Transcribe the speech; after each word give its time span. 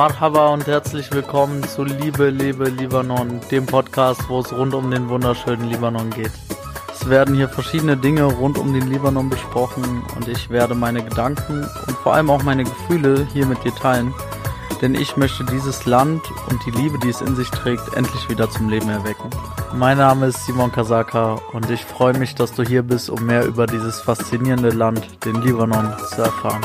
Marhaba 0.00 0.48
und 0.48 0.66
herzlich 0.66 1.12
willkommen 1.12 1.62
zu 1.62 1.84
Liebe, 1.84 2.30
Liebe, 2.30 2.70
Libanon, 2.70 3.38
dem 3.50 3.66
Podcast, 3.66 4.22
wo 4.28 4.40
es 4.40 4.50
rund 4.50 4.72
um 4.72 4.90
den 4.90 5.10
wunderschönen 5.10 5.68
Libanon 5.68 6.08
geht. 6.08 6.32
Es 6.90 7.10
werden 7.10 7.34
hier 7.34 7.50
verschiedene 7.50 7.98
Dinge 7.98 8.24
rund 8.24 8.56
um 8.56 8.72
den 8.72 8.88
Libanon 8.88 9.28
besprochen 9.28 10.02
und 10.16 10.26
ich 10.26 10.48
werde 10.48 10.74
meine 10.74 11.04
Gedanken 11.04 11.68
und 11.86 11.96
vor 11.98 12.14
allem 12.14 12.30
auch 12.30 12.42
meine 12.42 12.64
Gefühle 12.64 13.26
hier 13.34 13.44
mit 13.44 13.62
dir 13.62 13.74
teilen, 13.74 14.14
denn 14.80 14.94
ich 14.94 15.16
möchte 15.16 15.44
dieses 15.44 15.84
Land 15.84 16.22
und 16.48 16.64
die 16.64 16.70
Liebe, 16.70 16.98
die 16.98 17.10
es 17.10 17.20
in 17.20 17.36
sich 17.36 17.50
trägt, 17.50 17.94
endlich 17.94 18.28
wieder 18.30 18.48
zum 18.48 18.70
Leben 18.70 18.88
erwecken. 18.88 19.28
Mein 19.74 19.98
Name 19.98 20.26
ist 20.26 20.46
Simon 20.46 20.72
Kasaka 20.72 21.34
und 21.52 21.68
ich 21.70 21.84
freue 21.84 22.16
mich, 22.16 22.34
dass 22.34 22.54
du 22.54 22.62
hier 22.62 22.82
bist, 22.82 23.10
um 23.10 23.24
mehr 23.26 23.44
über 23.44 23.66
dieses 23.66 24.00
faszinierende 24.00 24.70
Land, 24.70 25.24
den 25.24 25.42
Libanon, 25.42 25.92
zu 26.08 26.22
erfahren. 26.22 26.62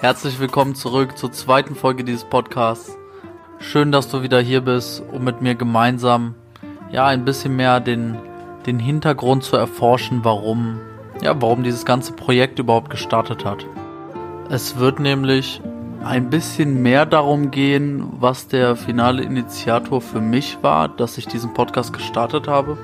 Herzlich 0.00 0.40
willkommen 0.40 0.74
zurück 0.74 1.18
zur 1.18 1.30
zweiten 1.30 1.74
Folge 1.74 2.04
dieses 2.04 2.24
Podcasts. 2.24 2.96
Schön, 3.58 3.92
dass 3.92 4.08
du 4.08 4.22
wieder 4.22 4.40
hier 4.40 4.62
bist, 4.62 5.02
um 5.12 5.24
mit 5.24 5.42
mir 5.42 5.54
gemeinsam 5.54 6.34
ja 6.90 7.06
ein 7.06 7.24
bisschen 7.24 7.56
mehr 7.56 7.80
den, 7.80 8.16
den 8.66 8.78
Hintergrund 8.78 9.42
zu 9.42 9.56
erforschen, 9.56 10.20
warum 10.22 10.80
ja, 11.22 11.40
warum 11.40 11.62
dieses 11.62 11.84
ganze 11.84 12.12
Projekt 12.12 12.58
überhaupt 12.58 12.90
gestartet 12.90 13.44
hat. 13.44 13.66
Es 14.48 14.78
wird 14.78 15.00
nämlich 15.00 15.60
ein 16.02 16.30
bisschen 16.30 16.82
mehr 16.82 17.04
darum 17.04 17.50
gehen, 17.50 18.04
was 18.18 18.48
der 18.48 18.74
finale 18.74 19.22
Initiator 19.22 20.00
für 20.00 20.20
mich 20.20 20.58
war, 20.62 20.88
dass 20.88 21.18
ich 21.18 21.26
diesen 21.26 21.52
Podcast 21.52 21.92
gestartet 21.92 22.48
habe. 22.48 22.78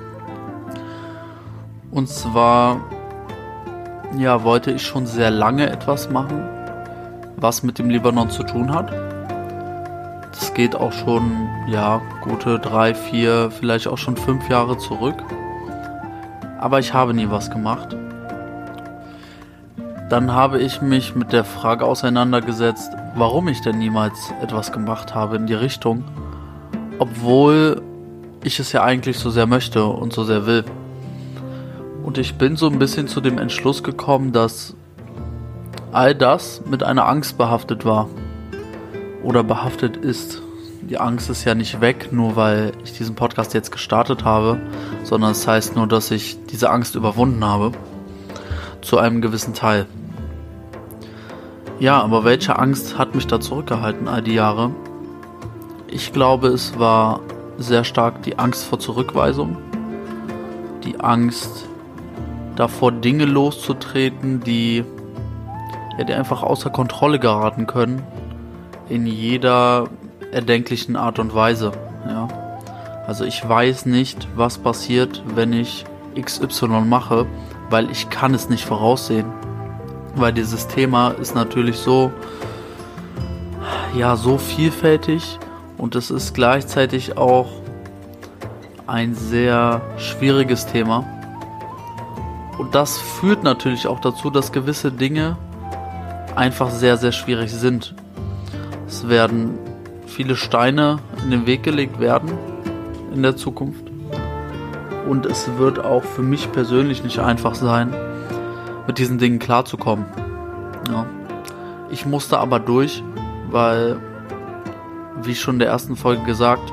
Und 1.91 2.09
zwar 2.09 2.81
ja, 4.19 4.45
wollte 4.45 4.71
ich 4.71 4.83
schon 4.83 5.07
sehr 5.07 5.31
lange 5.31 5.71
etwas 5.71 6.11
machen, 6.11 6.43
was 7.37 7.63
mit 7.63 7.79
dem 7.79 7.89
Libanon 7.89 8.31
zu 8.31 8.43
tun 8.43 8.73
hat. 8.73 8.93
Das 10.31 10.53
geht 10.53 10.77
auch 10.77 10.93
schon, 10.93 11.49
ja, 11.69 12.03
gute 12.21 12.59
drei, 12.59 12.95
vier, 12.95 13.51
vielleicht 13.51 13.89
auch 13.89 13.99
schon 13.99 14.17
fünf 14.17 14.49
Jahre 14.51 14.77
zurück. 14.77 15.17
Aber 16.59 16.79
ich 16.79 16.95
habe 16.95 17.15
nie 17.15 17.29
was 17.31 17.51
gemacht. 17.51 17.97
Dann 20.09 20.33
habe 20.33 20.61
ich 20.61 20.81
mich 20.81 21.17
mit 21.17 21.33
der 21.33 21.45
Frage 21.45 21.85
auseinandergesetzt, 21.85 22.93
warum 23.17 23.49
ich 23.49 23.61
denn 23.61 23.79
niemals 23.79 24.33
etwas 24.41 24.71
gemacht 24.71 25.15
habe 25.15 25.37
in 25.37 25.47
die 25.47 25.55
Richtung, 25.55 26.05
obwohl 26.99 27.83
ich 28.45 28.61
es 28.61 28.71
ja 28.71 28.85
eigentlich 28.85 29.19
so 29.19 29.31
sehr 29.31 29.47
möchte 29.47 29.85
und 29.85 30.13
so 30.13 30.23
sehr 30.23 30.47
will. 30.47 30.65
Und 32.05 32.19
ich 32.19 32.37
bin 32.37 32.57
so 32.57 32.69
ein 32.69 32.79
bisschen 32.79 33.09
zu 33.09 33.21
dem 33.21 33.39
Entschluss 33.39 33.83
gekommen, 33.83 34.33
dass 34.33 34.77
all 35.91 36.15
das 36.15 36.63
mit 36.65 36.85
einer 36.85 37.09
Angst 37.09 37.37
behaftet 37.37 37.85
war 37.85 38.09
oder 39.25 39.43
behaftet 39.43 39.97
ist. 39.97 40.41
Die 40.89 40.99
Angst 40.99 41.29
ist 41.31 41.45
ja 41.45 41.57
nicht 41.57 41.81
weg, 41.81 42.13
nur 42.13 42.37
weil 42.37 42.73
ich 42.85 42.93
diesen 42.93 43.17
Podcast 43.17 43.55
jetzt 43.55 43.73
gestartet 43.73 44.25
habe, 44.25 44.61
sondern 45.03 45.33
es 45.33 45.47
heißt 45.47 45.75
nur, 45.75 45.89
dass 45.89 46.13
ich 46.13 46.39
diese 46.47 46.71
Angst 46.71 46.95
überwunden 46.95 47.45
habe. 47.45 47.73
Zu 48.83 48.99
einem 48.99 49.21
gewissen 49.21 49.53
Teil. 49.53 49.87
Ja, 51.81 52.01
aber 52.01 52.25
welche 52.25 52.57
Angst 52.57 52.99
hat 52.99 53.17
mich 53.17 53.27
da 53.27 53.41
zurückgehalten 53.41 54.07
all 54.07 54.23
die 54.23 54.35
Jahre? 54.35 54.71
Ich 55.89 56.13
glaube, 56.13 56.49
es 56.49 56.79
war 56.79 57.21
sehr 57.59 57.83
stark 57.83 58.23
die 58.23 58.39
Angst 58.39 58.65
vor 58.65 58.79
Zurückweisung, 58.79 59.57
die 60.85 61.01
Angst 61.01 61.67
davor, 62.55 62.93
Dinge 62.93 63.25
loszutreten, 63.25 64.41
die 64.41 64.85
ja, 65.99 66.05
die 66.05 66.13
einfach 66.13 66.43
außer 66.43 66.71
Kontrolle 66.71 67.19
geraten 67.19 67.67
können. 67.67 68.03
In 68.89 69.07
jeder 69.07 69.89
erdenklichen 70.37 70.97
Art 70.97 71.19
und 71.19 71.35
Weise. 71.35 71.73
Ja. 72.07 72.29
Also 73.07 73.25
ich 73.25 73.47
weiß 73.49 73.87
nicht, 73.87 74.29
was 74.37 74.59
passiert, 74.59 75.23
wenn 75.35 75.55
ich 75.55 75.87
XY 76.15 76.83
mache, 76.83 77.27
weil 77.71 77.91
ich 77.91 78.11
kann 78.11 78.35
es 78.35 78.51
nicht 78.51 78.65
voraussehen. 78.65 79.27
Weil 80.15 80.35
dieses 80.35 80.69
Thema 80.69 81.11
ist 81.13 81.35
natürlich 81.35 81.79
so, 81.79 82.13
ja, 83.97 84.15
so 84.17 84.37
vielfältig 84.37 85.39
und 85.79 85.95
es 85.95 86.11
ist 86.11 86.35
gleichzeitig 86.35 87.17
auch 87.17 87.51
ein 88.87 89.15
sehr 89.15 89.81
schwieriges 89.97 90.67
Thema. 90.67 91.05
Und 92.59 92.75
das 92.75 92.99
führt 92.99 93.43
natürlich 93.43 93.87
auch 93.87 94.01
dazu, 94.01 94.29
dass 94.31 94.53
gewisse 94.53 94.93
Dinge 94.93 95.39
einfach 96.35 96.71
sehr, 96.71 96.99
sehr 96.99 97.13
schwierig 97.13 97.51
sind. 97.51 97.95
Es 98.87 99.09
werden 99.09 99.59
viele 100.17 100.35
Steine 100.35 100.99
in 101.23 101.31
den 101.31 101.47
Weg 101.47 101.63
gelegt 101.63 102.01
werden 102.01 102.33
in 103.15 103.23
der 103.23 103.37
Zukunft. 103.37 103.85
Und 105.07 105.27
es 105.27 105.49
wird 105.59 105.79
auch 105.79 106.03
für 106.03 106.23
mich 106.23 106.51
persönlich 106.51 107.05
nicht 107.05 107.19
einfach 107.19 107.55
sein, 107.55 107.95
mit 108.87 108.99
diesen 108.99 109.19
Dingen 109.19 109.39
klarzukommen. 109.39 110.07
Ja. 110.91 111.05
Ich 111.91 112.07
musste 112.07 112.39
aber 112.39 112.59
durch, 112.59 113.05
weil, 113.51 113.99
wie 115.23 115.35
schon 115.35 115.57
in 115.57 115.59
der 115.61 115.69
ersten 115.69 115.97
Folge 115.97 116.25
gesagt, 116.25 116.73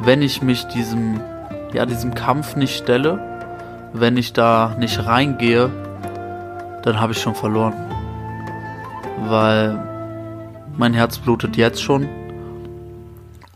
wenn 0.00 0.20
ich 0.20 0.42
mich 0.42 0.64
diesem, 0.64 1.20
ja, 1.72 1.86
diesem 1.86 2.14
Kampf 2.14 2.56
nicht 2.56 2.76
stelle, 2.76 3.18
wenn 3.92 4.16
ich 4.16 4.32
da 4.32 4.74
nicht 4.78 5.06
reingehe, 5.06 5.70
dann 6.82 7.00
habe 7.00 7.12
ich 7.12 7.20
schon 7.20 7.34
verloren 7.34 7.74
weil 9.28 9.78
mein 10.76 10.94
Herz 10.94 11.18
blutet 11.18 11.56
jetzt 11.56 11.82
schon 11.82 12.08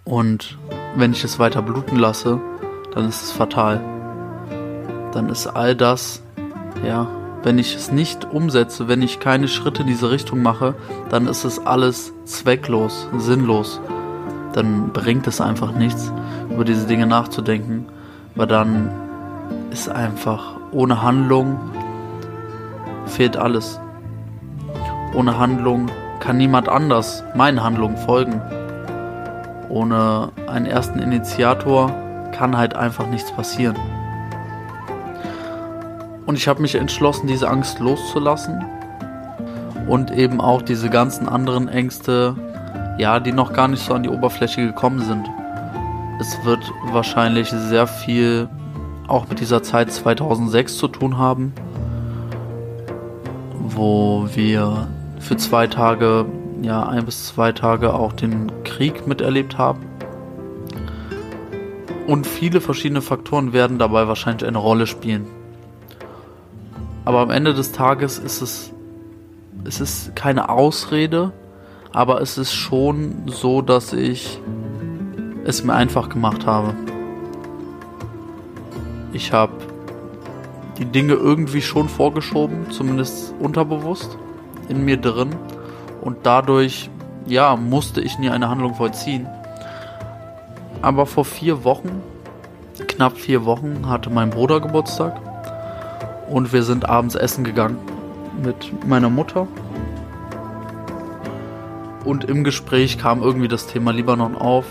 und 0.05 0.59
wenn 0.97 1.13
ich 1.13 1.25
es 1.25 1.39
weiter 1.39 1.63
bluten 1.63 1.97
lasse, 1.97 2.41
dann 2.95 3.09
ist 3.09 3.23
es 3.23 3.33
fatal. 3.33 3.81
Dann 5.13 5.29
ist 5.29 5.47
all 5.47 5.75
das, 5.75 6.23
ja, 6.87 7.07
wenn 7.43 7.59
ich 7.59 7.75
es 7.75 7.91
nicht 7.91 8.25
umsetze, 8.33 8.89
wenn 8.89 9.03
ich 9.03 9.21
keine 9.21 9.49
Schritte 9.49 9.83
in 9.83 9.89
diese 9.89 10.11
Richtung 10.11 10.43
mache, 10.43 10.75
dann 11.11 11.27
ist 11.27 11.45
es 11.45 11.65
alles 11.65 12.13
zwecklos, 12.25 13.09
sinnlos. 13.19 13.81
Dann 14.53 14.93
bringt 14.93 15.27
es 15.27 15.41
einfach 15.41 15.73
nichts, 15.73 16.13
über 16.51 16.65
diese 16.65 16.87
Dinge 16.87 17.07
nachzudenken, 17.07 17.87
weil 18.35 18.47
dann 18.47 18.91
ist 19.71 19.89
einfach 19.89 20.57
ohne 20.71 21.03
Handlung 21.03 21.59
fehlt 23.07 23.37
alles. 23.37 23.81
Ohne 25.15 25.39
Handlung 25.39 25.87
kann 26.21 26.37
niemand 26.37 26.69
anders 26.69 27.23
meinen 27.37 27.63
Handlungen 27.63 27.97
folgen. 27.97 28.41
Ohne 29.75 30.31
einen 30.47 30.67
ersten 30.67 31.01
Initiator 31.01 31.91
kann 32.31 32.57
halt 32.57 32.77
einfach 32.77 33.09
nichts 33.09 33.33
passieren. 33.33 33.77
Und 36.27 36.37
ich 36.37 36.47
habe 36.47 36.63
mich 36.63 36.77
entschlossen, 36.77 37.27
diese 37.27 37.51
Angst 37.51 37.81
loszulassen 37.81 38.65
und 39.89 40.13
eben 40.13 40.41
auch 40.41 40.63
diese 40.63 40.89
ganzen 40.89 41.29
anderen 41.29 41.67
Ängste, 41.67 42.37
ja, 42.99 43.19
die 43.19 43.33
noch 43.33 43.53
gar 43.53 43.67
nicht 43.67 43.85
so 43.85 43.95
an 43.95 44.05
die 44.05 44.09
Oberfläche 44.09 44.65
gekommen 44.65 45.01
sind. 45.01 45.29
Es 46.21 46.45
wird 46.45 46.73
wahrscheinlich 46.93 47.51
sehr 47.51 47.89
viel 47.89 48.49
auch 49.09 49.29
mit 49.29 49.41
dieser 49.41 49.65
Zeit 49.65 49.93
2006 49.93 50.79
zu 50.79 50.87
tun 50.87 51.19
haben, 51.19 51.53
wo 53.59 54.29
wir 54.33 54.87
für 55.19 55.37
zwei 55.37 55.67
Tage, 55.67 56.27
ja, 56.63 56.87
ein 56.87 57.05
bis 57.05 57.27
zwei 57.27 57.53
Tage 57.53 57.95
auch 57.95 58.13
den 58.13 58.51
Krieg 58.65 59.07
miterlebt 59.07 59.59
haben. 59.59 59.87
Und 62.07 62.27
viele 62.27 62.61
verschiedene 62.61 63.03
Faktoren 63.03 63.53
werden 63.53 63.79
dabei 63.79 64.09
wahrscheinlich 64.09 64.47
eine 64.47 64.59
Rolle 64.59 64.87
spielen. 64.87 65.27
Aber 67.05 67.21
am 67.21 67.31
Ende 67.31 67.55
des 67.55 67.73
Tages 67.73 68.19
ist 68.19 68.43
es, 68.43 68.73
es 69.65 69.81
ist 69.81 70.17
keine 70.17 70.49
Ausrede, 70.49 71.33
aber 71.93 72.21
es 72.21 72.39
ist 72.39 72.53
schon 72.53 73.23
so, 73.27 73.63
dass 73.63 73.93
ich 73.93 74.41
es 75.45 75.65
mir 75.65 75.75
einfach 75.75 76.09
gemacht 76.09 76.47
habe. 76.47 76.75
Ich 79.13 79.33
habe 79.33 79.53
die 80.79 80.87
Dinge 80.87 81.15
irgendwie 81.15 81.63
schon 81.63 81.89
vorgeschoben, 81.89 82.71
zumindest 82.71 83.35
unterbewusst 83.39 84.19
in 84.69 84.85
mir 84.85 84.97
drin 84.97 85.31
und 86.05 86.19
dadurch, 86.23 86.91
ja, 87.27 87.57
musste 87.57 88.01
ich 88.01 88.19
nie 88.19 88.31
eine 88.31 88.49
Handlung 88.49 88.75
vollziehen. 88.75 89.27
Aber 90.83 91.07
vor 91.07 91.25
vier 91.25 91.65
Wochen, 91.65 92.03
knapp 92.89 93.17
vier 93.17 93.45
Wochen, 93.45 93.89
hatte 93.89 94.11
mein 94.11 94.31
Bruder 94.31 94.61
Geburtstag 94.61 95.19
und 96.31 96.53
wir 96.53 96.63
sind 96.63 96.89
abends 96.89 97.15
essen 97.15 97.45
gegangen 97.45 97.79
mit 98.43 98.87
meiner 98.87 99.11
Mutter 99.11 99.47
Und 102.05 102.25
im 102.25 102.45
Gespräch 102.45 102.99
kam 102.99 103.23
irgendwie 103.23 103.49
das 103.49 103.67
Thema 103.67 103.93
Libanon 103.93 104.37
auf, 104.37 104.67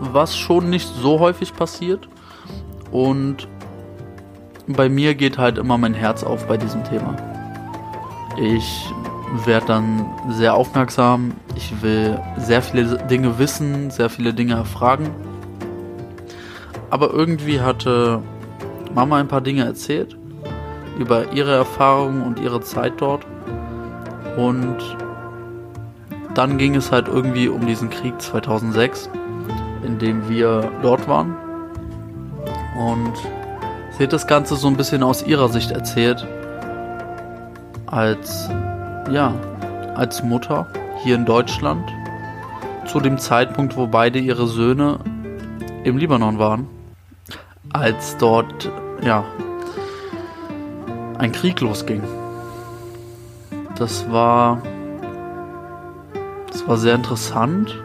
was 0.00 0.36
schon 0.36 0.70
nicht 0.70 0.88
so 0.88 1.20
häufig 1.20 1.54
passiert. 1.54 2.08
Und 2.90 3.46
bei 4.66 4.88
mir 4.88 5.14
geht 5.14 5.38
halt 5.38 5.56
immer 5.56 5.78
mein 5.78 5.94
Herz 5.94 6.24
auf 6.24 6.48
bei 6.48 6.56
diesem 6.56 6.82
Thema. 6.82 7.14
Ich 8.36 8.92
werde 9.44 9.66
dann 9.66 10.06
sehr 10.30 10.54
aufmerksam. 10.54 11.32
Ich 11.54 11.82
will 11.82 12.18
sehr 12.36 12.62
viele 12.62 12.98
Dinge 13.06 13.38
wissen, 13.38 13.90
sehr 13.90 14.10
viele 14.10 14.32
Dinge 14.32 14.54
erfragen. 14.54 15.10
Aber 16.90 17.12
irgendwie 17.12 17.60
hatte 17.60 18.22
Mama 18.94 19.16
ein 19.16 19.28
paar 19.28 19.40
Dinge 19.40 19.64
erzählt 19.64 20.16
über 20.98 21.32
ihre 21.32 21.54
Erfahrungen 21.54 22.22
und 22.22 22.40
ihre 22.40 22.60
Zeit 22.60 22.94
dort. 22.98 23.24
Und 24.36 24.76
dann 26.34 26.58
ging 26.58 26.74
es 26.74 26.92
halt 26.92 27.08
irgendwie 27.08 27.48
um 27.48 27.66
diesen 27.66 27.90
Krieg 27.90 28.20
2006, 28.20 29.10
in 29.84 29.98
dem 29.98 30.28
wir 30.28 30.70
dort 30.82 31.08
waren. 31.08 31.36
Und 32.78 33.12
sie 33.96 34.04
hat 34.04 34.12
das 34.12 34.26
Ganze 34.26 34.56
so 34.56 34.68
ein 34.68 34.76
bisschen 34.76 35.02
aus 35.02 35.24
ihrer 35.24 35.48
Sicht 35.48 35.70
erzählt. 35.70 36.26
Als, 37.86 38.48
ja, 39.10 39.34
als 39.94 40.22
Mutter 40.22 40.66
hier 41.02 41.14
in 41.14 41.24
Deutschland. 41.24 41.88
Zu 42.86 43.00
dem 43.00 43.18
Zeitpunkt, 43.18 43.76
wo 43.76 43.86
beide 43.86 44.18
ihre 44.18 44.46
Söhne 44.46 44.98
im 45.84 45.96
Libanon 45.98 46.38
waren. 46.38 46.66
Als 47.72 48.16
dort, 48.16 48.70
ja, 49.02 49.24
ein 51.18 51.32
Krieg 51.32 51.60
losging. 51.60 52.02
Das 53.76 54.10
war, 54.10 54.62
das 56.50 56.66
war 56.66 56.76
sehr 56.78 56.94
interessant, 56.94 57.76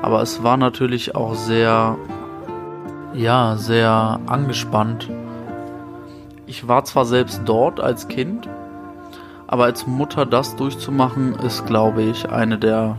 aber 0.00 0.22
es 0.22 0.42
war 0.42 0.56
natürlich 0.56 1.14
auch 1.14 1.34
sehr, 1.34 1.96
ja, 3.14 3.56
sehr 3.56 4.20
angespannt. 4.26 5.08
Ich 6.46 6.66
war 6.66 6.84
zwar 6.84 7.04
selbst 7.04 7.42
dort 7.44 7.80
als 7.80 8.08
Kind, 8.08 8.48
aber 9.52 9.64
als 9.64 9.86
Mutter 9.86 10.24
das 10.24 10.56
durchzumachen, 10.56 11.34
ist, 11.34 11.66
glaube 11.66 12.00
ich, 12.00 12.30
eine 12.30 12.56
der, 12.56 12.96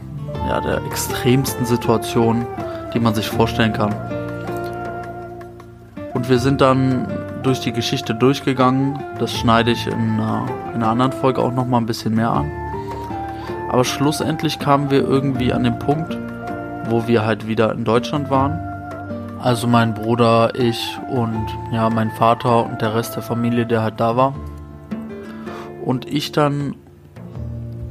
ja, 0.48 0.62
der 0.62 0.86
extremsten 0.86 1.66
Situationen, 1.66 2.46
die 2.94 3.00
man 3.00 3.16
sich 3.16 3.28
vorstellen 3.28 3.74
kann. 3.74 3.92
Und 6.14 6.30
wir 6.30 6.38
sind 6.38 6.62
dann 6.62 7.08
durch 7.42 7.60
die 7.62 7.74
Geschichte 7.74 8.14
durchgegangen. 8.14 9.00
Das 9.18 9.34
schneide 9.34 9.72
ich 9.72 9.88
in 9.88 9.94
einer, 9.94 10.46
in 10.70 10.76
einer 10.76 10.90
anderen 10.90 11.12
Folge 11.12 11.42
auch 11.42 11.52
nochmal 11.52 11.82
ein 11.82 11.88
bisschen 11.88 12.14
mehr 12.14 12.30
an. 12.30 12.52
Aber 13.72 13.84
schlussendlich 13.84 14.60
kamen 14.60 14.92
wir 14.92 15.02
irgendwie 15.02 15.54
an 15.54 15.64
den 15.64 15.80
Punkt, 15.80 16.16
wo 16.88 17.08
wir 17.08 17.26
halt 17.26 17.48
wieder 17.48 17.72
in 17.72 17.84
Deutschland 17.84 18.30
waren. 18.30 18.60
Also 19.42 19.66
mein 19.66 19.96
Bruder, 19.96 20.54
ich 20.54 21.00
und 21.10 21.48
ja, 21.72 21.90
mein 21.90 22.12
Vater 22.12 22.64
und 22.64 22.80
der 22.80 22.94
Rest 22.94 23.16
der 23.16 23.24
Familie, 23.24 23.66
der 23.66 23.82
halt 23.82 24.00
da 24.00 24.16
war. 24.16 24.36
Und 25.84 26.08
ich 26.12 26.32
dann, 26.32 26.76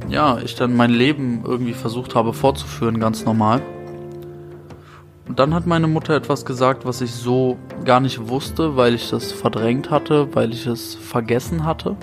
ja, 0.09 0.39
ich 0.39 0.55
dann 0.55 0.75
mein 0.75 0.91
Leben 0.91 1.43
irgendwie 1.45 1.73
versucht 1.73 2.15
habe 2.15 2.33
fortzuführen, 2.33 2.99
ganz 2.99 3.25
normal. 3.25 3.61
Und 5.27 5.39
dann 5.39 5.53
hat 5.53 5.67
meine 5.67 5.87
Mutter 5.87 6.15
etwas 6.15 6.45
gesagt, 6.45 6.85
was 6.85 7.01
ich 7.01 7.11
so 7.11 7.57
gar 7.85 7.99
nicht 7.99 8.27
wusste, 8.29 8.75
weil 8.75 8.93
ich 8.93 9.09
das 9.09 9.31
verdrängt 9.31 9.89
hatte, 9.89 10.35
weil 10.35 10.51
ich 10.51 10.65
es 10.65 10.95
vergessen 10.95 11.65
hatte. 11.65 11.95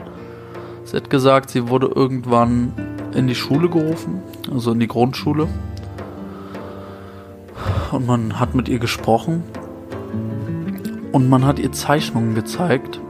Sie 0.85 0.97
hat 0.97 1.11
gesagt, 1.11 1.51
sie 1.51 1.69
wurde 1.69 1.89
irgendwann 1.89 2.73
in 3.13 3.27
die 3.27 3.35
Schule 3.35 3.69
gerufen, 3.69 4.23
also 4.51 4.73
in 4.73 4.81
die 4.81 4.89
Grundschule. 4.89 5.49
Und 7.91 8.07
man 8.07 8.39
hat 8.39 8.55
mit 8.55 8.69
ihr 8.69 8.79
gesprochen. 8.79 9.43
Und 11.13 11.29
man 11.29 11.45
hat 11.45 11.59
ihr 11.59 11.73
Zeichnungen 11.73 12.35
gezeigt, 12.35 13.01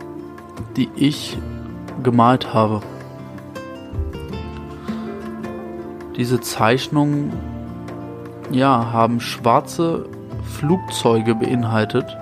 die 0.77 0.89
ich 0.97 1.39
gemalt 2.01 2.53
habe. 2.55 2.81
Diese 6.17 6.41
Zeichnungen 6.41 7.33
ja, 8.51 8.93
haben 8.93 9.21
schwarze 9.21 10.07
Flugzeuge 10.45 11.35
beinhaltet. 11.35 12.17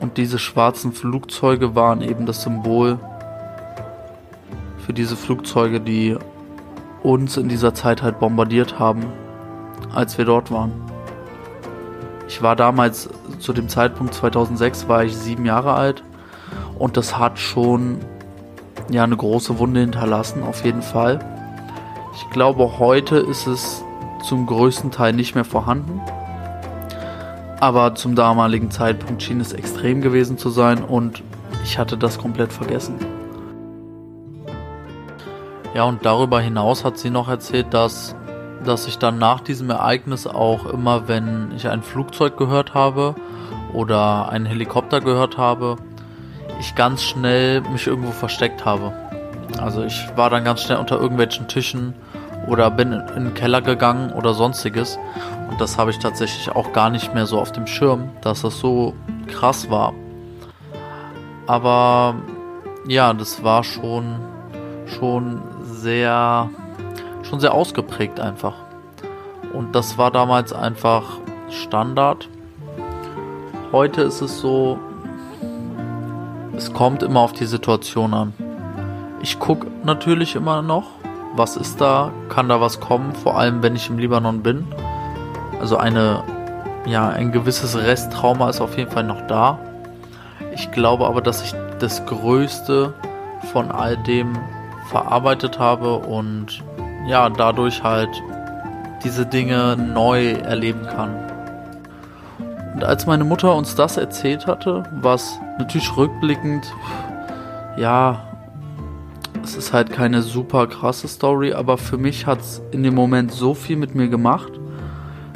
Und 0.00 0.16
diese 0.16 0.38
schwarzen 0.38 0.92
Flugzeuge 0.92 1.74
waren 1.74 2.02
eben 2.02 2.26
das 2.26 2.42
Symbol 2.42 2.98
für 4.84 4.92
diese 4.92 5.16
Flugzeuge, 5.16 5.80
die 5.80 6.16
uns 7.02 7.36
in 7.36 7.48
dieser 7.48 7.74
Zeit 7.74 8.02
halt 8.02 8.18
bombardiert 8.18 8.78
haben, 8.78 9.06
als 9.94 10.18
wir 10.18 10.24
dort 10.24 10.50
waren. 10.50 10.72
Ich 12.28 12.42
war 12.42 12.56
damals, 12.56 13.08
zu 13.38 13.52
dem 13.52 13.68
Zeitpunkt 13.68 14.14
2006, 14.14 14.88
war 14.88 15.04
ich 15.04 15.16
sieben 15.16 15.44
Jahre 15.46 15.74
alt 15.74 16.02
und 16.80 16.96
das 16.96 17.18
hat 17.18 17.38
schon 17.38 17.98
ja 18.90 19.04
eine 19.04 19.16
große 19.16 19.58
Wunde 19.58 19.80
hinterlassen, 19.80 20.42
auf 20.42 20.64
jeden 20.64 20.82
Fall. 20.82 21.20
Ich 22.16 22.28
glaube, 22.30 22.78
heute 22.78 23.18
ist 23.18 23.46
es 23.46 23.84
zum 24.24 24.46
größten 24.46 24.90
Teil 24.90 25.12
nicht 25.12 25.34
mehr 25.34 25.44
vorhanden. 25.44 26.00
Aber 27.60 27.94
zum 27.94 28.14
damaligen 28.14 28.70
Zeitpunkt 28.70 29.22
schien 29.22 29.40
es 29.40 29.52
extrem 29.52 30.00
gewesen 30.00 30.38
zu 30.38 30.48
sein 30.48 30.82
und 30.82 31.22
ich 31.62 31.78
hatte 31.78 31.98
das 31.98 32.18
komplett 32.18 32.50
vergessen. 32.50 32.94
Ja, 35.74 35.84
und 35.84 36.04
darüber 36.06 36.40
hinaus 36.40 36.82
hat 36.82 36.96
sie 36.96 37.10
noch 37.10 37.28
erzählt, 37.28 37.74
dass, 37.74 38.16
dass 38.64 38.88
ich 38.88 38.98
dann 38.98 39.18
nach 39.18 39.40
diesem 39.40 39.68
Ereignis 39.68 40.26
auch 40.26 40.64
immer, 40.64 41.06
wenn 41.08 41.52
ich 41.54 41.68
ein 41.68 41.82
Flugzeug 41.82 42.38
gehört 42.38 42.72
habe 42.72 43.14
oder 43.74 44.30
einen 44.30 44.46
Helikopter 44.46 45.00
gehört 45.00 45.36
habe, 45.36 45.76
ich 46.60 46.74
ganz 46.74 47.02
schnell 47.02 47.62
mich 47.62 47.86
irgendwo 47.86 48.12
versteckt 48.12 48.64
habe. 48.64 48.92
Also 49.58 49.82
ich 49.82 50.08
war 50.16 50.30
dann 50.30 50.44
ganz 50.44 50.62
schnell 50.62 50.78
unter 50.78 51.00
irgendwelchen 51.00 51.48
Tischen 51.48 51.94
oder 52.46 52.70
bin 52.70 52.92
in 52.92 53.24
den 53.24 53.34
Keller 53.34 53.62
gegangen 53.62 54.12
oder 54.12 54.34
sonstiges. 54.34 54.98
Und 55.50 55.60
das 55.60 55.78
habe 55.78 55.90
ich 55.90 55.98
tatsächlich 55.98 56.54
auch 56.54 56.72
gar 56.72 56.90
nicht 56.90 57.14
mehr 57.14 57.26
so 57.26 57.40
auf 57.40 57.52
dem 57.52 57.66
Schirm, 57.66 58.10
dass 58.20 58.42
das 58.42 58.58
so 58.58 58.94
krass 59.26 59.70
war. 59.70 59.92
Aber 61.46 62.14
ja, 62.86 63.12
das 63.12 63.42
war 63.42 63.64
schon, 63.64 64.20
schon 64.86 65.42
sehr, 65.62 66.48
schon 67.22 67.40
sehr 67.40 67.54
ausgeprägt 67.54 68.20
einfach. 68.20 68.54
Und 69.52 69.74
das 69.74 69.98
war 69.98 70.10
damals 70.10 70.52
einfach 70.52 71.18
Standard. 71.50 72.28
Heute 73.72 74.02
ist 74.02 74.20
es 74.20 74.40
so, 74.40 74.78
kommt 76.80 77.02
immer 77.02 77.20
auf 77.20 77.34
die 77.34 77.44
Situation 77.44 78.14
an. 78.14 78.32
Ich 79.20 79.38
gucke 79.38 79.66
natürlich 79.84 80.34
immer 80.34 80.62
noch, 80.62 80.84
was 81.36 81.58
ist 81.58 81.78
da, 81.78 82.10
kann 82.30 82.48
da 82.48 82.62
was 82.62 82.80
kommen, 82.80 83.14
vor 83.14 83.38
allem 83.38 83.62
wenn 83.62 83.76
ich 83.76 83.90
im 83.90 83.98
Libanon 83.98 84.42
bin. 84.42 84.64
Also 85.60 85.76
eine, 85.76 86.24
ja, 86.86 87.10
ein 87.10 87.32
gewisses 87.32 87.76
Resttrauma 87.76 88.48
ist 88.48 88.62
auf 88.62 88.78
jeden 88.78 88.90
Fall 88.90 89.04
noch 89.04 89.20
da. 89.26 89.58
Ich 90.54 90.70
glaube 90.70 91.06
aber, 91.06 91.20
dass 91.20 91.42
ich 91.42 91.54
das 91.80 92.06
Größte 92.06 92.94
von 93.52 93.70
all 93.70 93.98
dem 93.98 94.38
verarbeitet 94.88 95.58
habe 95.58 95.96
und 95.96 96.64
ja, 97.06 97.28
dadurch 97.28 97.82
halt 97.82 98.22
diese 99.04 99.26
Dinge 99.26 99.76
neu 99.76 100.30
erleben 100.30 100.86
kann. 100.86 101.14
Und 102.72 102.84
als 102.84 103.04
meine 103.04 103.24
Mutter 103.24 103.54
uns 103.54 103.74
das 103.74 103.98
erzählt 103.98 104.46
hatte, 104.46 104.84
was 104.92 105.38
natürlich 105.60 105.96
rückblickend, 105.96 106.74
ja, 107.76 108.26
es 109.42 109.56
ist 109.56 109.72
halt 109.72 109.92
keine 109.92 110.22
super 110.22 110.66
krasse 110.66 111.08
Story, 111.08 111.52
aber 111.52 111.78
für 111.78 111.96
mich 111.96 112.26
hat 112.26 112.40
es 112.40 112.62
in 112.72 112.82
dem 112.82 112.94
Moment 112.94 113.32
so 113.32 113.54
viel 113.54 113.76
mit 113.76 113.94
mir 113.94 114.08
gemacht, 114.08 114.52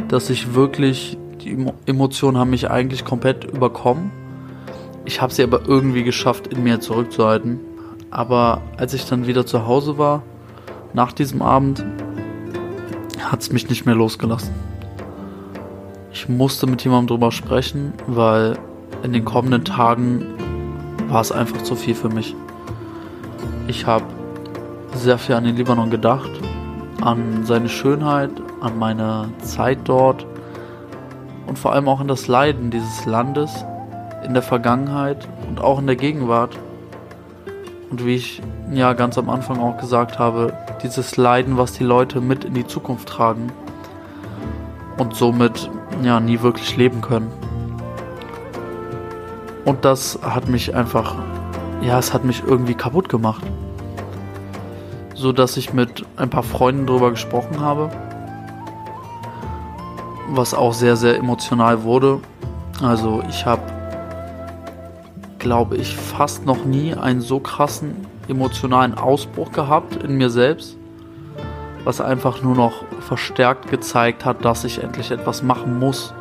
dass 0.08 0.30
ich 0.30 0.54
wirklich, 0.54 1.16
die 1.40 1.66
Emotionen 1.86 2.38
haben 2.38 2.50
mich 2.50 2.70
eigentlich 2.70 3.04
komplett 3.04 3.44
überkommen. 3.44 4.10
Ich 5.04 5.20
habe 5.20 5.32
sie 5.32 5.42
aber 5.42 5.62
irgendwie 5.66 6.04
geschafft, 6.04 6.46
in 6.48 6.62
mir 6.62 6.80
zurückzuhalten. 6.80 7.60
Aber 8.10 8.62
als 8.76 8.94
ich 8.94 9.06
dann 9.06 9.26
wieder 9.26 9.44
zu 9.46 9.66
Hause 9.66 9.98
war, 9.98 10.22
nach 10.92 11.12
diesem 11.12 11.42
Abend, 11.42 11.84
hat 13.18 13.40
es 13.40 13.52
mich 13.52 13.68
nicht 13.68 13.86
mehr 13.86 13.94
losgelassen. 13.94 14.54
Ich 16.12 16.28
musste 16.28 16.66
mit 16.66 16.84
jemandem 16.84 17.08
drüber 17.08 17.32
sprechen, 17.32 17.92
weil 18.06 18.58
in 19.04 19.12
den 19.12 19.24
kommenden 19.24 19.64
Tagen 19.64 20.24
war 21.08 21.20
es 21.20 21.30
einfach 21.30 21.62
zu 21.62 21.76
viel 21.76 21.94
für 21.94 22.08
mich. 22.08 22.34
Ich 23.68 23.86
habe 23.86 24.04
sehr 24.94 25.18
viel 25.18 25.34
an 25.34 25.44
den 25.44 25.56
Libanon 25.56 25.90
gedacht, 25.90 26.30
an 27.02 27.44
seine 27.44 27.68
Schönheit, 27.68 28.30
an 28.62 28.78
meine 28.78 29.28
Zeit 29.42 29.78
dort 29.84 30.26
und 31.46 31.58
vor 31.58 31.74
allem 31.74 31.86
auch 31.86 32.00
an 32.00 32.08
das 32.08 32.28
Leiden 32.28 32.70
dieses 32.70 33.04
Landes 33.04 33.64
in 34.24 34.32
der 34.32 34.42
Vergangenheit 34.42 35.28
und 35.48 35.60
auch 35.60 35.78
in 35.78 35.86
der 35.86 35.96
Gegenwart. 35.96 36.58
Und 37.90 38.06
wie 38.06 38.14
ich 38.14 38.40
ja 38.72 38.94
ganz 38.94 39.18
am 39.18 39.28
Anfang 39.28 39.60
auch 39.60 39.76
gesagt 39.76 40.18
habe, 40.18 40.54
dieses 40.82 41.18
Leiden, 41.18 41.58
was 41.58 41.74
die 41.74 41.84
Leute 41.84 42.22
mit 42.22 42.46
in 42.46 42.54
die 42.54 42.66
Zukunft 42.66 43.08
tragen 43.08 43.52
und 44.96 45.14
somit 45.14 45.70
ja 46.02 46.20
nie 46.20 46.40
wirklich 46.40 46.76
leben 46.78 47.02
können. 47.02 47.43
Und 49.64 49.84
das 49.84 50.18
hat 50.22 50.48
mich 50.48 50.74
einfach, 50.74 51.16
ja, 51.80 51.98
es 51.98 52.12
hat 52.12 52.24
mich 52.24 52.42
irgendwie 52.46 52.74
kaputt 52.74 53.08
gemacht. 53.08 53.42
So 55.14 55.32
dass 55.32 55.56
ich 55.56 55.72
mit 55.72 56.04
ein 56.16 56.28
paar 56.28 56.42
Freunden 56.42 56.86
drüber 56.86 57.10
gesprochen 57.10 57.60
habe, 57.60 57.90
was 60.28 60.54
auch 60.54 60.74
sehr, 60.74 60.96
sehr 60.96 61.16
emotional 61.16 61.82
wurde. 61.82 62.20
Also 62.82 63.22
ich 63.28 63.46
habe, 63.46 63.62
glaube 65.38 65.76
ich, 65.76 65.96
fast 65.96 66.44
noch 66.44 66.64
nie 66.64 66.94
einen 66.94 67.20
so 67.20 67.38
krassen 67.40 68.06
emotionalen 68.28 68.94
Ausbruch 68.94 69.52
gehabt 69.52 69.96
in 70.02 70.16
mir 70.16 70.30
selbst, 70.30 70.76
was 71.84 72.00
einfach 72.00 72.42
nur 72.42 72.54
noch 72.54 72.84
verstärkt 73.00 73.70
gezeigt 73.70 74.24
hat, 74.24 74.44
dass 74.44 74.64
ich 74.64 74.82
endlich 74.82 75.10
etwas 75.10 75.42
machen 75.42 75.78
muss, 75.78 76.12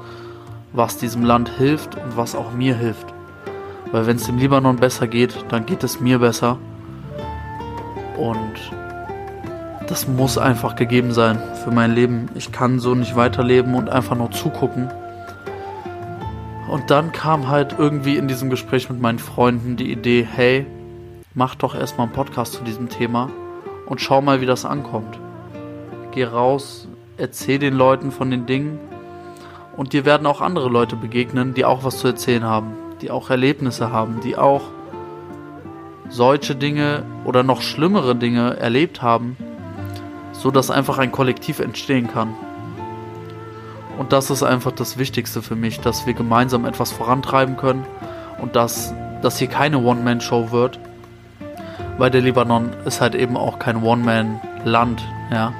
was 0.73 0.97
diesem 0.97 1.23
Land 1.23 1.49
hilft 1.49 1.95
und 1.95 2.17
was 2.17 2.35
auch 2.35 2.51
mir 2.51 2.75
hilft. 2.75 3.12
Weil 3.93 4.07
wenn 4.07 4.15
es 4.15 4.25
dem 4.25 4.39
Libanon 4.39 4.77
besser 4.77 5.05
geht, 5.05 5.45
dann 5.49 5.67
geht 5.67 5.83
es 5.83 5.99
mir 5.99 6.17
besser. 6.17 6.57
Und 8.17 8.71
das 9.87 10.07
muss 10.07 10.39
einfach 10.39 10.75
gegeben 10.75 11.13
sein 11.13 11.39
für 11.63 11.69
mein 11.69 11.93
Leben. 11.93 12.27
Ich 12.33 12.51
kann 12.51 12.79
so 12.79 12.95
nicht 12.95 13.15
weiterleben 13.15 13.75
und 13.75 13.91
einfach 13.91 14.17
nur 14.17 14.31
zugucken. 14.31 14.89
Und 16.71 16.89
dann 16.89 17.11
kam 17.11 17.49
halt 17.49 17.75
irgendwie 17.77 18.17
in 18.17 18.27
diesem 18.27 18.49
Gespräch 18.49 18.89
mit 18.89 18.99
meinen 18.99 19.19
Freunden 19.19 19.77
die 19.77 19.91
Idee, 19.91 20.27
hey, 20.27 20.65
mach 21.35 21.53
doch 21.53 21.75
erstmal 21.75 22.07
einen 22.07 22.15
Podcast 22.15 22.53
zu 22.53 22.63
diesem 22.63 22.89
Thema 22.89 23.29
und 23.85 24.01
schau 24.01 24.23
mal, 24.23 24.41
wie 24.41 24.47
das 24.47 24.65
ankommt. 24.65 25.19
Geh 26.13 26.23
raus, 26.23 26.87
erzähl 27.17 27.59
den 27.59 27.75
Leuten 27.75 28.11
von 28.11 28.31
den 28.31 28.47
Dingen 28.47 28.79
und 29.77 29.93
dir 29.93 30.03
werden 30.03 30.25
auch 30.25 30.41
andere 30.41 30.69
Leute 30.69 30.95
begegnen, 30.95 31.53
die 31.53 31.63
auch 31.63 31.83
was 31.83 31.99
zu 31.99 32.07
erzählen 32.07 32.43
haben 32.43 32.82
die 33.03 33.11
auch 33.11 33.29
Erlebnisse 33.29 33.91
haben, 33.91 34.21
die 34.21 34.37
auch 34.37 34.61
solche 36.09 36.55
Dinge 36.55 37.03
oder 37.25 37.43
noch 37.43 37.61
schlimmere 37.61 38.15
Dinge 38.15 38.55
erlebt 38.57 39.01
haben, 39.01 39.35
so 40.31 40.51
dass 40.51 40.71
einfach 40.71 40.99
ein 40.99 41.11
Kollektiv 41.11 41.59
entstehen 41.59 42.07
kann. 42.07 42.33
Und 43.97 44.13
das 44.13 44.29
ist 44.29 44.41
einfach 44.41 44.71
das 44.71 44.97
Wichtigste 44.97 45.41
für 45.41 45.57
mich, 45.57 45.81
dass 45.81 46.07
wir 46.07 46.13
gemeinsam 46.13 46.65
etwas 46.65 46.93
vorantreiben 46.93 47.57
können 47.57 47.85
und 48.41 48.55
dass 48.55 48.93
das 49.21 49.37
hier 49.37 49.49
keine 49.49 49.79
One-Man-Show 49.79 50.51
wird, 50.51 50.79
weil 51.97 52.09
der 52.09 52.21
Libanon 52.21 52.69
ist 52.85 53.01
halt 53.01 53.15
eben 53.15 53.35
auch 53.35 53.59
kein 53.59 53.83
One-Man-Land, 53.83 55.03
ja. 55.29 55.53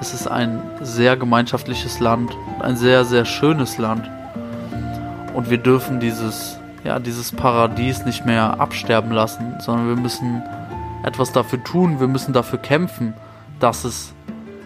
Es 0.00 0.12
ist 0.12 0.26
ein 0.28 0.62
sehr 0.82 1.16
gemeinschaftliches 1.16 2.00
Land, 2.00 2.36
ein 2.60 2.76
sehr, 2.76 3.04
sehr 3.04 3.24
schönes 3.24 3.78
Land. 3.78 4.10
Und 5.32 5.48
wir 5.48 5.56
dürfen 5.56 6.00
dieses 6.00 6.58
ja, 6.86 7.00
dieses 7.00 7.32
Paradies 7.32 8.04
nicht 8.04 8.24
mehr 8.24 8.60
absterben 8.60 9.10
lassen, 9.10 9.54
sondern 9.58 9.88
wir 9.88 9.96
müssen 9.96 10.42
etwas 11.02 11.32
dafür 11.32 11.62
tun, 11.64 11.98
wir 11.98 12.06
müssen 12.06 12.32
dafür 12.32 12.60
kämpfen, 12.60 13.12
dass 13.58 13.84
es 13.84 14.14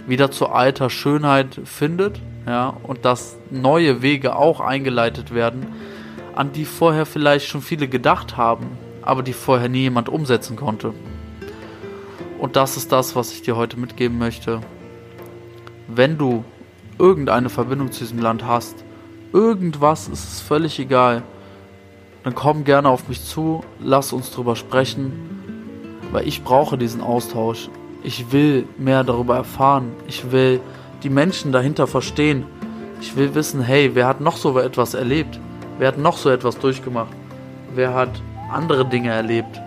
wieder 0.06 0.30
zur 0.30 0.54
alter 0.54 0.90
Schönheit 0.90 1.60
findet, 1.64 2.20
ja, 2.46 2.74
und 2.82 3.06
dass 3.06 3.38
neue 3.50 4.02
Wege 4.02 4.36
auch 4.36 4.60
eingeleitet 4.60 5.34
werden, 5.34 5.66
an 6.34 6.52
die 6.52 6.66
vorher 6.66 7.06
vielleicht 7.06 7.46
schon 7.46 7.62
viele 7.62 7.88
gedacht 7.88 8.36
haben, 8.36 8.66
aber 9.00 9.22
die 9.22 9.32
vorher 9.32 9.70
nie 9.70 9.82
jemand 9.82 10.10
umsetzen 10.10 10.56
konnte. 10.56 10.92
Und 12.38 12.56
das 12.56 12.76
ist 12.76 12.92
das, 12.92 13.16
was 13.16 13.32
ich 13.32 13.42
dir 13.42 13.56
heute 13.56 13.78
mitgeben 13.78 14.18
möchte. 14.18 14.60
Wenn 15.88 16.18
du 16.18 16.44
irgendeine 16.98 17.48
Verbindung 17.48 17.92
zu 17.92 18.00
diesem 18.00 18.18
Land 18.18 18.46
hast, 18.46 18.84
irgendwas 19.32 20.08
ist 20.08 20.32
es 20.32 20.40
völlig 20.40 20.78
egal 20.78 21.22
dann 22.24 22.34
komm 22.34 22.64
gerne 22.64 22.88
auf 22.88 23.08
mich 23.08 23.24
zu, 23.24 23.64
lass 23.80 24.12
uns 24.12 24.30
drüber 24.30 24.56
sprechen, 24.56 25.12
weil 26.12 26.26
ich 26.26 26.44
brauche 26.44 26.76
diesen 26.76 27.00
Austausch. 27.00 27.70
Ich 28.02 28.32
will 28.32 28.66
mehr 28.78 29.04
darüber 29.04 29.36
erfahren. 29.36 29.92
Ich 30.06 30.30
will 30.32 30.60
die 31.02 31.10
Menschen 31.10 31.52
dahinter 31.52 31.86
verstehen. 31.86 32.44
Ich 33.00 33.16
will 33.16 33.34
wissen, 33.34 33.62
hey, 33.62 33.90
wer 33.94 34.06
hat 34.06 34.20
noch 34.20 34.36
so 34.36 34.58
etwas 34.58 34.94
erlebt? 34.94 35.38
Wer 35.78 35.88
hat 35.88 35.98
noch 35.98 36.16
so 36.16 36.28
etwas 36.30 36.58
durchgemacht? 36.58 37.12
Wer 37.74 37.94
hat 37.94 38.22
andere 38.52 38.84
Dinge 38.86 39.10
erlebt? 39.10 39.60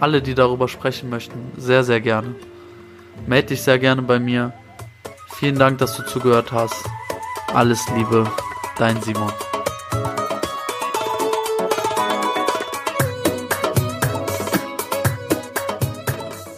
Alle, 0.00 0.20
die 0.20 0.34
darüber 0.34 0.68
sprechen 0.68 1.08
möchten, 1.08 1.52
sehr, 1.56 1.84
sehr 1.84 2.00
gerne. 2.00 2.34
Meld 3.26 3.50
dich 3.50 3.62
sehr 3.62 3.78
gerne 3.78 4.02
bei 4.02 4.18
mir. 4.18 4.52
Vielen 5.36 5.58
Dank, 5.58 5.78
dass 5.78 5.96
du 5.96 6.04
zugehört 6.04 6.52
hast. 6.52 6.84
Alles 7.54 7.86
Liebe, 7.94 8.26
dein 8.78 9.00
Simon. 9.00 9.32